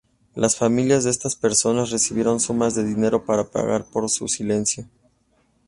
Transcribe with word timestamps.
Las 0.33 0.55
familias 0.55 1.03
de 1.03 1.11
estas 1.11 1.35
personas 1.35 1.91
recibieron 1.91 2.39
sumas 2.39 2.73
de 2.73 2.83
dinero 2.83 3.23
para 3.23 3.51
pagar 3.51 3.85
por 3.85 4.09
su 4.09 4.27
silencio. 4.27 4.87